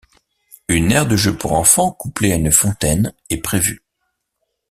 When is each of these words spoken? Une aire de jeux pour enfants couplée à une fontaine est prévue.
Une 0.67 0.91
aire 0.93 1.05
de 1.05 1.15
jeux 1.15 1.37
pour 1.37 1.51
enfants 1.51 1.91
couplée 1.91 2.31
à 2.31 2.35
une 2.35 2.51
fontaine 2.51 3.13
est 3.29 3.37
prévue. 3.37 3.83